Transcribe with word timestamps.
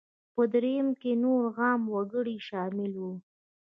په 0.33 0.41
درېیم 0.53 0.87
کې 1.01 1.11
نور 1.23 1.41
عام 1.59 1.81
وګړي 1.93 2.37
شامل 2.47 2.91
وو. 3.01 3.13